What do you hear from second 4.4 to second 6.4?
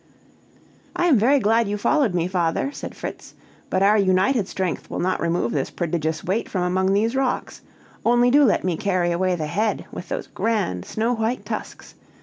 strength will not remove this prodigious